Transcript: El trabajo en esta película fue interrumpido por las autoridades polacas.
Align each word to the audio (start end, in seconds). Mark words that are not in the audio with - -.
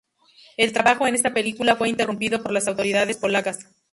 El 0.57 0.73
trabajo 0.73 1.05
en 1.05 1.13
esta 1.13 1.31
película 1.31 1.75
fue 1.75 1.87
interrumpido 1.89 2.41
por 2.41 2.51
las 2.51 2.67
autoridades 2.67 3.17
polacas. 3.17 3.67